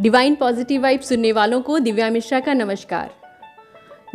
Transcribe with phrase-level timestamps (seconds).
[0.00, 3.10] Divine positive vibe सुनने वालों को दिव्या मिश्रा का नमस्कार।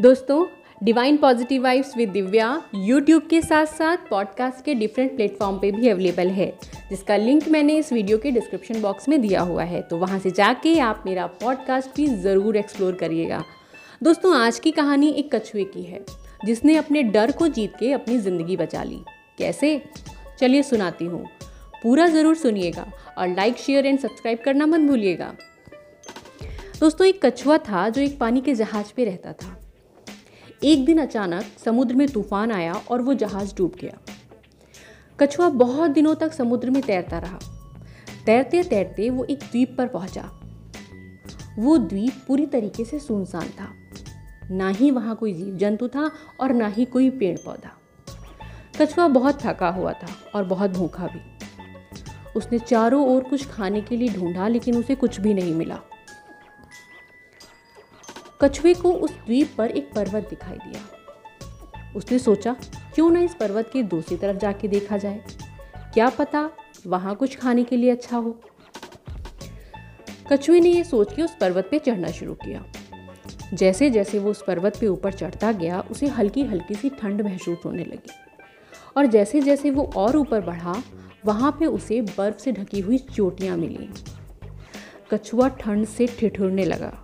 [0.00, 0.44] दोस्तों,
[0.82, 5.88] divine positive vibes with Divya YouTube के साथ साथ पॉडकास्ट के डिफरेंट प्लेटफॉर्म पे भी
[5.88, 6.46] अवेलेबल है,
[6.90, 10.30] जिसका लिंक मैंने इस वीडियो के डिस्क्रिप्शन बॉक्स में दिया हुआ है। तो वहाँ से
[10.30, 13.42] जाके आप मेरा पॉडकास्ट भी ज़रूर एक्सप्लोर करिएगा।
[14.02, 16.04] दोस्तों, आज की कहानी एक कछुए की है,
[16.44, 19.04] जिसने अपने डर को जीत के अपनी ज़िंदगी बचा ली।
[19.38, 19.80] कैसे?
[20.40, 21.26] चलिए सुनाती हूँ।
[21.82, 25.34] पूरा ज़रूर सुनिएगा और लाइक शेयर एंड सब्सक्राइब करना मत भूलिएगा।
[26.82, 29.60] दोस्तों, एक कछुआ था जो एक पानी के जहाज़ पे रहता था।
[30.64, 33.98] एक दिन अचानक समुद्र में तूफ़ान आया और वो जहाज़ डूब गया।
[35.20, 37.38] कछुआ बहुत दिनों तक समुद्र में तैरता रहा।
[38.26, 40.30] तैरते तैरते वो एक द्वीप पर पहुँचा।
[41.58, 43.68] वो द्वीप पूरी तरीके से सुनसान था।
[44.50, 47.72] ना ही वहाँ कोई जीव जंतु था और ना ही कोई पेड़ पौधा
[48.80, 51.20] कछुआ बहुत थका हुआ था और बहुत भूखा भी।
[52.36, 55.80] उसने चारों ओर कुछ खाने के लिए ढूंढा, लेकिन उसे कुछ भी नहीं मिला।
[58.44, 60.80] कछुए को उस द्वीप पर एक पर्वत दिखाई दिया।
[61.96, 62.56] उसने सोचा,
[62.94, 65.24] क्यों ना इस पर्वत की दूसरी तरफ़ जाके देखा जाए?
[65.94, 66.50] क्या पता
[66.86, 68.40] वहाँ कुछ खाने के लिए अच्छा हो?
[70.32, 72.64] कछुए ने यह सोच के उस पर्वत पे चढ़ना शुरू किया।
[73.54, 77.58] जैसे जैसे वो उस पर्वत पे ऊपर चढ़ता गया, उसे हल्की हल्की सी ठंड महसूस
[77.64, 78.10] होने लगी।
[78.96, 80.82] और जैसे जैसे वो और ऊपर बढ़ा,
[81.24, 83.88] वहाँ पे उसे बर्फ़ से ढकी हुई चोटियाँ मिली।
[85.10, 87.01] कछुआ ठंड से ठिठुरने लगा।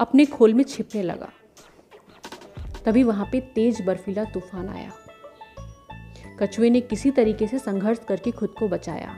[0.00, 1.28] अपने खोल में छिपने लगा।
[2.84, 4.92] तभी वहाँ पे तेज बर्फीला तूफ़ान आया।
[6.42, 9.16] कछुए ने किसी तरीके से संघर्ष करके खुद को बचाया।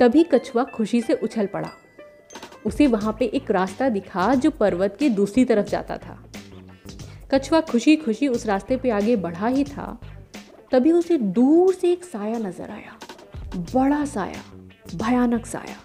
[0.00, 1.70] तभी कछुआ खुशी से उछल पड़ा।
[2.66, 6.24] उसे वहाँ पे एक रास्ता दिखा जो पर्वत के दूसरी तरफ़ जाता था।
[7.30, 10.00] कछुआ खुशी खुशी उस रास्ते पे आगे बढ़ा ही था।
[10.72, 12.98] तभी उसे दूर से एक साया नज़र आया।
[13.56, 14.42] बड़ा साया,
[14.94, 15.76] भयानक साया।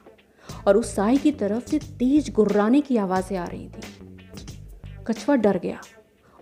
[0.68, 3.82] और उस साई की तरफ़ से तेज गुर्राने की आवाज़ें आ रही थी।
[5.08, 5.82] कछुआ डर गया।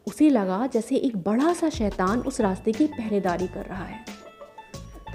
[0.08, 4.04] उसे लगा जैसे एक बड़ा सा शैतान उस रास्ते की पहरेदारी कर रहा है।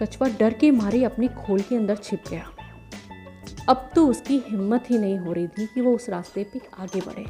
[0.03, 2.51] कछुआ डर के मारे अपने खोल के अंदर छिप गया।
[3.69, 7.01] अब तो उसकी हिम्मत ही नहीं हो रही थी कि वो उस रास्ते पे आगे
[7.01, 7.27] बढ़े।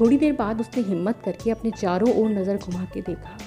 [0.00, 3.38] थोड़ी देर बाद उसने हिम्मत करके अपने चारों ओर नज़र घुमा के देखा।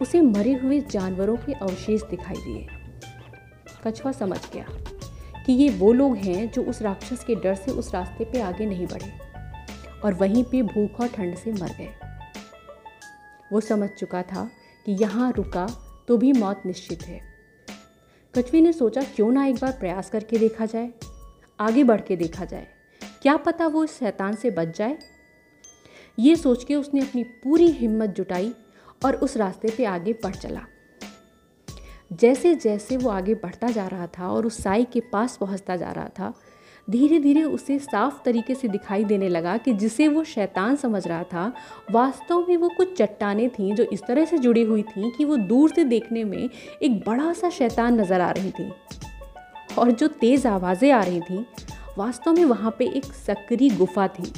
[0.00, 2.66] उसे मरे हुए जानवरों के अवशेष दिखाई दिए।
[3.86, 4.66] कछुआ समझ गया।
[5.46, 8.66] कि ये वो लोग हैं जो उस राक्षस के डर से उस रास्ते पे आगे
[8.66, 9.12] नहीं बढ़े
[10.04, 11.90] और वहीं पे भूख और ठंड से मर गए।
[13.52, 14.44] वो समझ चुका था
[14.86, 15.66] कि यहाँ रुका
[16.08, 17.20] तो भी मौत निश्चित है।
[18.34, 20.92] कछुए ने सोचा, क्यों ना एक बार प्रयास करके देखा जाए,
[21.60, 22.66] आगे बढ़ के देखा जाए।
[23.22, 24.98] क्या पता वो इस शैतान से बच जाए?
[26.18, 28.54] ये सोच के उसने अपनी पूरी हिम्मत जुटाई
[29.04, 30.66] और उस रास्ते पे आगे बढ़ चला।
[32.10, 35.90] जैसे जैसे वो आगे बढ़ता जा रहा था और उस साई के पास पहुँचता जा
[35.92, 36.32] रहा था
[36.88, 41.22] धीरे धीरे उसे साफ़ तरीके से दिखाई देने लगा कि जिसे वो शैतान समझ रहा
[41.22, 41.52] था,
[41.90, 45.36] वास्तव में वो कुछ चट्टानें थीं जो इस तरह से जुड़ी हुई थीं कि वो
[45.36, 46.48] दूर से देखने में
[46.82, 48.70] एक बड़ा सा शैतान नज़र आ रही थी।
[49.78, 51.44] और जो तेज़ आवाज़ें आ रही थीं,
[51.98, 54.32] वास्तव में वहाँ पे एक सक्री गुफा थी।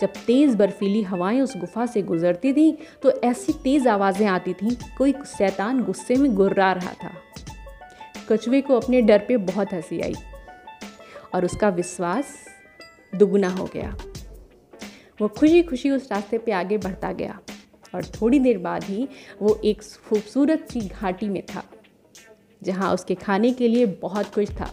[0.00, 2.72] जब तेज़ बर्फीली हवाएँ उस गुफा से गुजरती थीं
[3.02, 7.12] तो ऐसी तेज़ आवाज़ें आती थीं, कोई शैतान गुस्से में गुर्रा रहा था।
[8.30, 10.14] कछुए को अपने डर पे बहुत हँसी आई
[11.34, 12.34] और उसका विश्वास
[13.12, 13.96] दुगना हो गया।
[15.20, 17.38] वो खुशी खुशी उस रास्ते पे आगे बढ़ता गया
[17.94, 19.08] और थोड़ी देर बाद ही
[19.42, 21.62] वो एक खूबसूरत सी घाटी में था,
[22.62, 24.70] जहाँ उसके खाने के लिए बहुत कुछ था।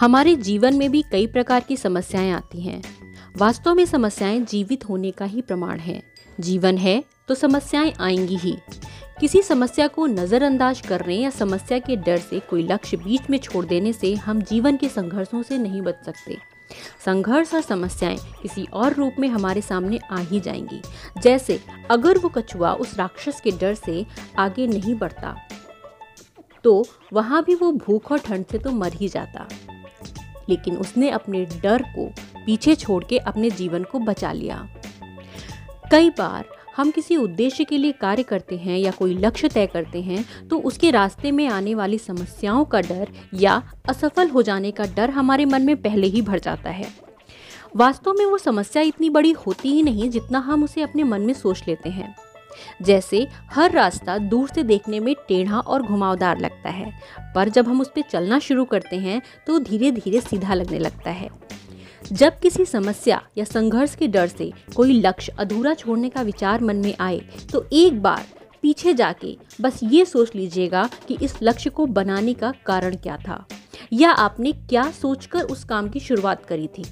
[0.00, 2.80] हमारे जीवन में भी कई प्रकार की समस्याएँ आती हैं।
[3.36, 6.02] वास्तव में समस्याएँ जीवित होने का ही प्रमाण है।
[6.40, 8.56] जीवन है तो समस्याएँ आएँगी ही।
[9.20, 13.64] किसी समस्या को नज़रअंदाज करने या समस्या के डर से कोई लक्ष्य बीच में छोड़
[13.66, 16.38] देने से हम जीवन के संघर्षों से नहीं बच सकते।
[17.04, 20.82] संघर्ष और समस्याएँ किसी और रूप में हमारे सामने आ ही जाएँगी।
[21.22, 24.04] जैसे, अगर वो कछुआ उस राक्षस के डर से
[24.38, 25.36] आगे नहीं बढ़ता
[26.64, 29.46] तो वहाँ भी वो भूख और ठंड से तो मर ही जाता।
[30.50, 32.06] लेकिन उसने अपने डर को
[32.46, 34.66] पीछे छोड़ के अपने जीवन को बचा लिया।
[35.92, 36.44] कई बार
[36.76, 40.58] हम किसी उद्देश्य के लिए कार्य करते हैं या कोई लक्ष्य तय करते हैं तो
[40.58, 45.44] उसके रास्ते में आने वाली समस्याओं का डर या असफल हो जाने का डर हमारे
[45.44, 46.88] मन में पहले ही भर जाता है।
[47.76, 51.34] वास्तव में वो समस्या इतनी बड़ी होती ही नहीं जितना हम उसे अपने मन में
[51.34, 52.14] सोच लेते हैं।
[52.82, 56.92] जैसे हर रास्ता दूर से देखने में टेढ़ा और घुमावदार लगता है,
[57.34, 61.10] पर जब हम उस पर चलना शुरू करते हैं तो धीरे धीरे सीधा लगने लगता
[61.10, 61.28] है।
[62.02, 66.76] जब किसी समस्या या संघर्ष के डर से कोई लक्ष्य अधूरा छोड़ने का विचार मन
[66.76, 67.20] में आए
[67.52, 68.26] तो एक बार
[68.62, 73.44] पीछे जाके बस ये सोच लीजिएगा कि इस लक्ष्य को बनाने का कारण क्या था,
[73.92, 76.84] या आपने क्या सोचकर उस काम की शुरुआत करी थी,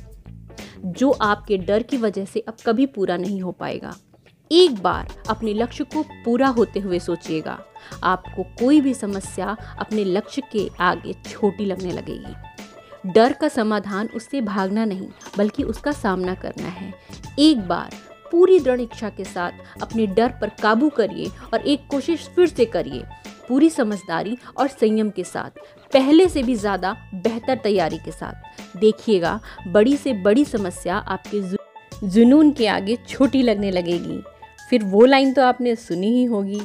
[0.79, 3.95] जो आपके डर की वजह से अब कभी पूरा नहीं हो पाएगा।
[4.51, 7.59] एक बार अपने लक्ष्य को पूरा होते हुए सोचिएगा।
[8.05, 14.41] आपको कोई भी समस्या अपने लक्ष्य के आगे छोटी लगने लगेगी। डर का समाधान उससे
[14.41, 15.09] भागना नहीं,
[15.39, 16.93] बल्कि उसका सामना करना है।
[17.39, 17.91] एक बार
[18.31, 22.65] पूरी दृढ़ इच्छा के साथ अपने डर पर काबू करिए और एक कोशिश फिर से
[22.67, 23.05] करिए।
[23.49, 25.51] पूरी समझदारी और संयम के साथ,
[25.93, 31.41] पहले से भी ज़्यादा बेहतर तैयारी के साथ। देखिएगा, बड़ी से बड़ी समस्या आपके
[32.05, 34.21] जुनून के आगे छोटी लगने लगेगी।
[34.71, 36.61] फिर वो लाइन तो आपने सुनी ही होगी।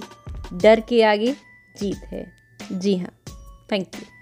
[0.53, 1.35] डर के आगे
[1.79, 2.25] जीत है।
[2.71, 3.11] जी हाँ।
[3.71, 4.12] Thank you